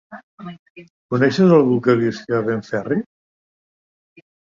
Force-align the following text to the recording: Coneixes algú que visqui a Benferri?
Coneixes 1.13 1.53
algú 1.57 1.75
que 1.87 1.95
visqui 1.99 2.37
a 2.37 2.39
Benferri? 2.47 2.97